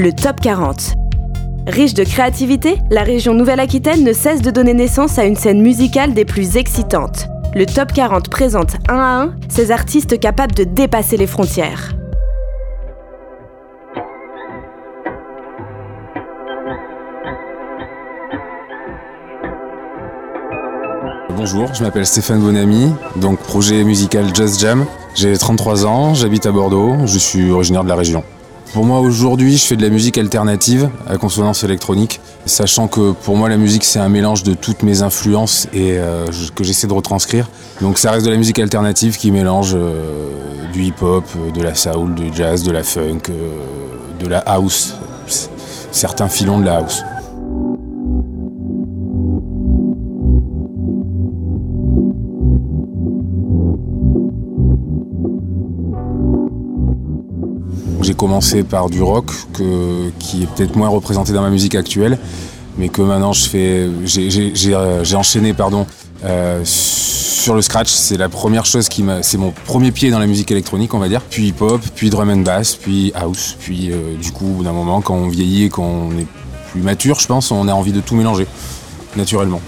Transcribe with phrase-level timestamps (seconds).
[0.00, 0.94] le Top 40.
[1.66, 6.14] Riche de créativité, la région Nouvelle-Aquitaine ne cesse de donner naissance à une scène musicale
[6.14, 7.28] des plus excitantes.
[7.54, 11.92] Le Top 40 présente un à un ces artistes capables de dépasser les frontières.
[21.36, 24.86] Bonjour, je m'appelle Stéphane Bonamy, donc projet musical Jazz Jam.
[25.14, 28.24] J'ai 33 ans, j'habite à Bordeaux, je suis originaire de la région.
[28.72, 33.36] Pour moi aujourd'hui je fais de la musique alternative à consonance électronique, sachant que pour
[33.36, 36.92] moi la musique c'est un mélange de toutes mes influences et euh, que j'essaie de
[36.92, 37.50] retranscrire.
[37.80, 40.30] Donc ça reste de la musique alternative qui mélange euh,
[40.72, 43.50] du hip-hop, de la soul, du jazz, de la funk, euh,
[44.20, 44.94] de la house,
[45.90, 47.02] certains filons de la house.
[58.10, 59.30] J'ai commencé par du rock,
[60.18, 62.18] qui est peut-être moins représenté dans ma musique actuelle,
[62.76, 65.86] mais que maintenant je fais, j'ai euh, enchaîné pardon
[66.24, 67.86] euh, sur le scratch.
[67.86, 70.98] C'est la première chose qui m'a, c'est mon premier pied dans la musique électronique, on
[70.98, 71.20] va dire.
[71.20, 75.14] Puis hip-hop, puis drum and bass, puis house, puis euh, du coup, d'un moment, quand
[75.14, 76.26] on vieillit et qu'on est
[76.72, 78.48] plus mature, je pense, on a envie de tout mélanger
[79.14, 79.60] naturellement.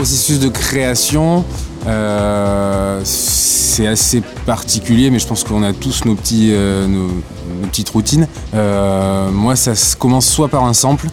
[0.00, 1.44] Processus de création,
[1.86, 7.10] euh, c'est assez particulier, mais je pense qu'on a tous nos, petits, euh, nos,
[7.66, 8.26] petites routines.
[8.54, 11.08] Euh, moi, ça commence soit par un sample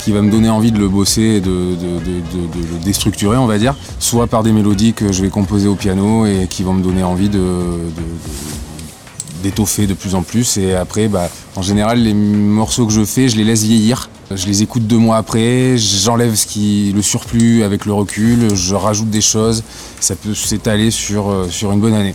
[0.00, 3.76] qui va me donner envie de le bosser et de, le déstructurer, on va dire,
[4.00, 7.04] soit par des mélodies que je vais composer au piano et qui vont me donner
[7.04, 7.40] envie de,
[9.44, 10.56] d'étoffer de plus en plus.
[10.56, 14.08] Et après, bah, en général, les morceaux que je fais, je les laisse vieillir.
[14.30, 18.74] Je les écoute deux mois après, j'enlève ce qui, le surplus avec le recul, je
[18.74, 19.62] rajoute des choses.
[20.00, 22.14] Ça peut s'étaler sur, euh, une bonne année.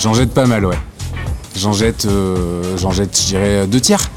[0.00, 0.78] J'en jette pas mal, ouais.
[1.56, 4.10] J'en jette, euh, j'en jette, je dirais, deux tiers.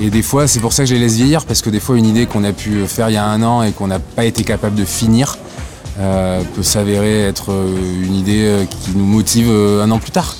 [0.00, 1.98] Et des fois, c'est pour ça que je les laisse vieillir, parce que des fois,
[1.98, 4.24] une idée qu'on a pu faire il y a un an et qu'on n'a pas
[4.24, 5.38] été capable de finir
[5.98, 10.36] euh, peut s'avérer être euh, une idée euh, qui nous motive un an plus tard.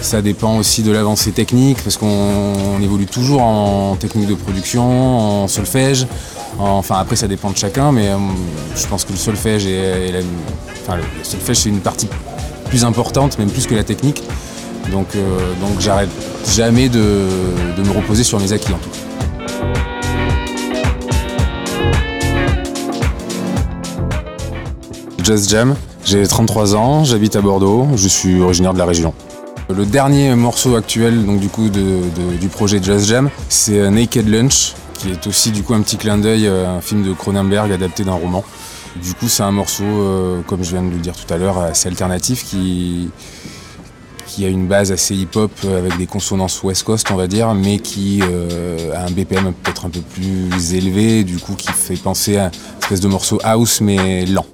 [0.00, 5.48] Ça dépend aussi de l'avancée technique, parce qu'on évolue toujours en technique de production, en
[5.48, 6.06] solfège.
[6.58, 8.10] Enfin, après, ça dépend de chacun, mais
[8.74, 12.08] je pense que le solfège, est, le solfège, c'est une partie
[12.68, 14.22] plus importante, même plus que la technique.
[14.92, 15.08] Donc,
[15.60, 16.10] donc j'arrête
[16.54, 17.26] jamais de,
[17.78, 18.90] me reposer sur mes acquis en tout
[25.26, 29.12] Jazz Jam, j'ai 33 ans, j'habite à Bordeaux, je suis originaire de la région.
[29.68, 35.10] Le dernier morceau actuel donc, du, coup, du projet Jazz Jam, c'est Naked Lunch, qui
[35.10, 38.44] est aussi du coup un petit clin d'œil, un film de Cronenberg adapté d'un roman.
[39.02, 41.58] Du coup, c'est un morceau, euh, comme je viens de le dire tout à l'heure,
[41.58, 43.10] assez alternatif qui,
[44.44, 48.20] a une base assez hip-hop avec des consonances West Coast, on va dire, mais qui
[48.22, 52.44] euh, a un BPM peut-être un peu plus élevé, du coup qui fait penser à
[52.44, 54.46] une espèce de morceau house mais lent.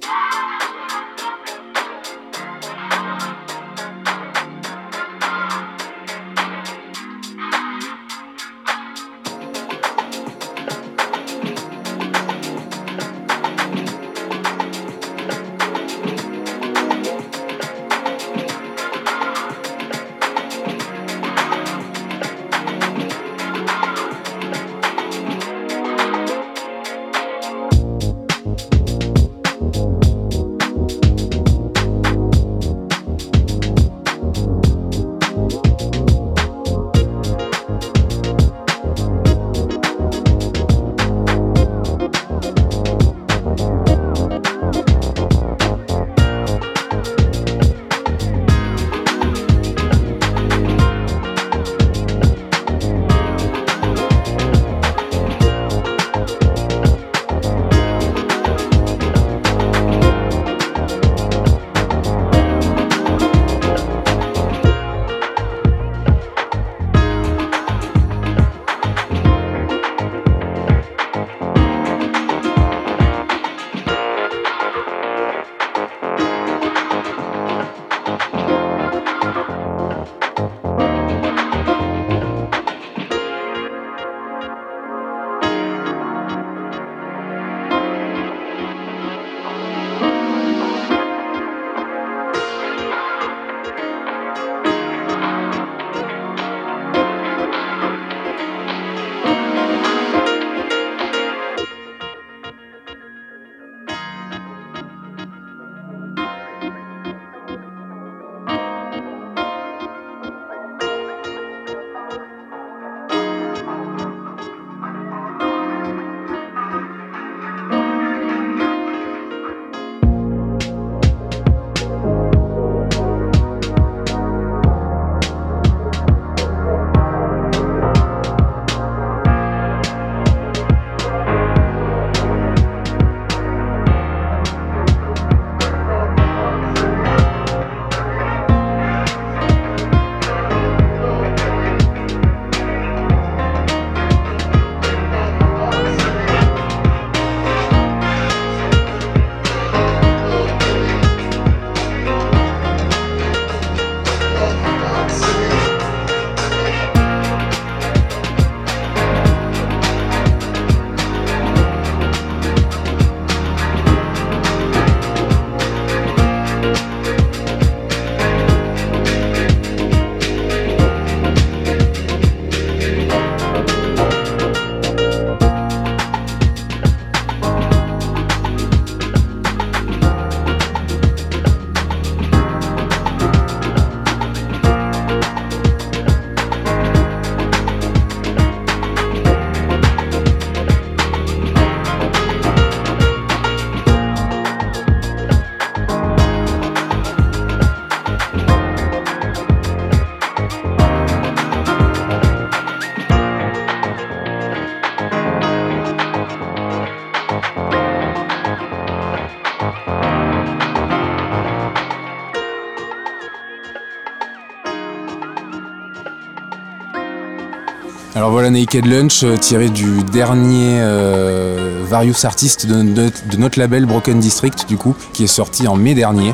[218.49, 224.67] Naked Lunch euh, tiré du dernier euh, Various Artist de, de, notre label Broken District
[224.67, 226.33] du coup qui est sorti en mai dernier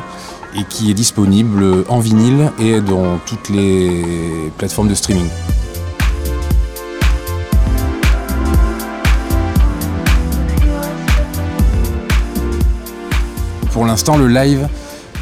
[0.56, 4.04] et qui est disponible en vinyle et dans toutes les
[4.58, 5.26] plateformes de streaming.
[13.72, 14.68] Pour l'instant le live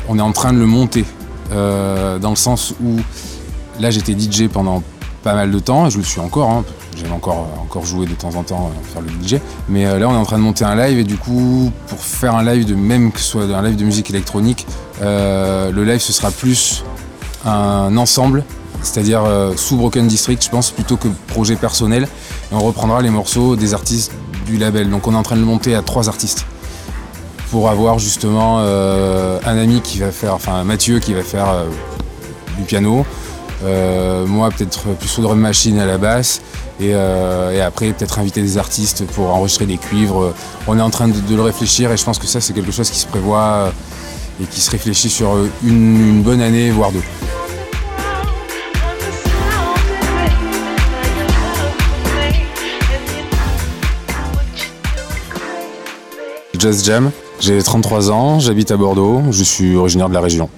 [0.08, 1.04] on est en train de le monter
[1.52, 2.96] euh, dans le sens où
[3.80, 4.82] là j'étais DJ pendant
[5.28, 6.64] pas mal de temps, je le suis encore, hein.
[6.96, 9.42] j'aime encore, encore jouer de temps en temps, euh, faire le DJ.
[9.68, 11.98] Mais euh, là, on est en train de monter un live, et du coup, pour
[11.98, 14.66] faire un live de même que ce soit un live de musique électronique,
[15.02, 16.82] euh, le live ce sera plus
[17.44, 18.42] un ensemble,
[18.80, 19.20] c'est-à-dire
[19.56, 22.08] sous Broken District, je pense, plutôt que projet personnel.
[22.50, 24.12] Et on reprendra les morceaux des artistes
[24.46, 24.88] du label.
[24.88, 26.46] Donc on est en train de le monter à trois artistes
[27.50, 31.48] pour avoir justement un ami qui va faire, enfin Mathieu qui va faire
[32.56, 33.04] du piano,
[33.64, 36.40] euh, moi, peut-être plus sur drum machine à la basse.
[36.80, 40.32] Euh, et, après, peut-être inviter des artistes pour enregistrer des cuivres.
[40.66, 42.90] On est en train de, le réfléchir et je pense que ça, c'est quelque chose
[42.90, 43.72] qui se prévoit
[44.40, 47.02] et qui se réfléchit sur une, bonne année, voire deux.
[56.58, 60.50] Jazz Jam, j'ai 33 ans, j'habite à Bordeaux, je suis originaire de la région.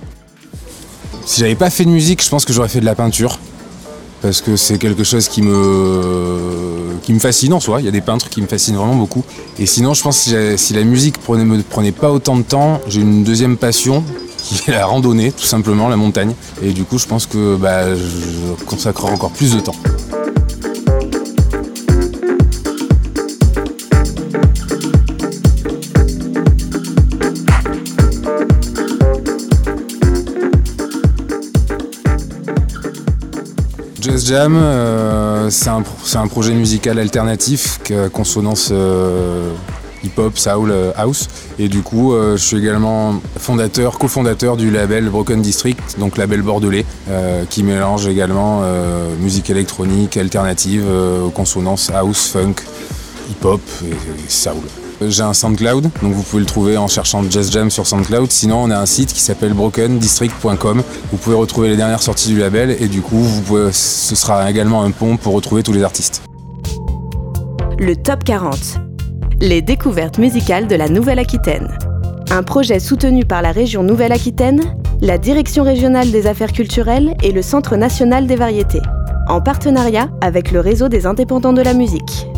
[1.30, 3.38] Si j'avais pas fait de musique, je pense que j'aurais fait de la peinture.
[4.20, 7.80] Parce que c'est quelque chose qui me, fascine en soi.
[7.80, 9.22] Il y a des peintres qui me fascinent vraiment beaucoup.
[9.56, 12.80] Et sinon, je pense que si, la musique prenait, me prenait pas autant de temps,
[12.88, 14.02] j'ai une deuxième passion
[14.38, 16.34] qui est la randonnée, tout simplement, la montagne.
[16.64, 19.76] Et du coup, je pense que bah, je consacrerai encore plus de temps.
[34.00, 37.80] Jazz Jam, euh, c'est un, projet musical alternatif,
[38.12, 39.52] consonance euh,
[40.02, 41.28] hip-hop, soul, euh, house.
[41.58, 46.86] Et du coup, je suis également fondateur, cofondateur du label Broken District, donc label bordelais,
[47.50, 48.62] qui mélange également
[49.20, 50.84] musique électronique alternative,
[51.34, 52.54] consonance house, funk,
[53.30, 54.62] hip-hop et soul.
[55.08, 58.30] J'ai un SoundCloud, donc vous pouvez le trouver en cherchant Jazz Jam sur SoundCloud.
[58.30, 60.82] Sinon, on a un site qui s'appelle brokendistrict.com.
[61.10, 63.24] Vous pouvez retrouver les dernières sorties du label et du coup,
[63.72, 66.22] ce sera également un pont pour retrouver tous les artistes.
[67.78, 68.58] Le Top 40.
[69.40, 71.78] Les découvertes musicales de la Nouvelle-Aquitaine.
[72.30, 74.60] Un projet soutenu par la région Nouvelle-Aquitaine,
[75.00, 78.82] la Direction régionale des affaires culturelles et le Centre national des variétés,
[79.28, 82.29] en partenariat avec le réseau des indépendants de la musique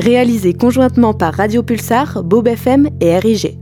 [0.00, 3.59] réalisé conjointement par Radio Pulsar, Bob FM et RIG.